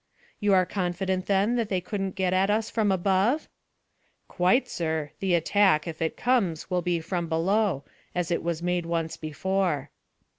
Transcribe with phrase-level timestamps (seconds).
[0.39, 3.47] "You are confident, then, that they couldn't get at us from above?"
[4.27, 5.11] "Quite, sir.
[5.19, 7.83] The attack, if it comes, will be from below,
[8.15, 9.91] as it was made once before."